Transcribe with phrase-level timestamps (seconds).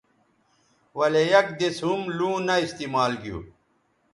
[0.97, 3.39] ولے یک دِس ھم لوں نہ استعمال گیو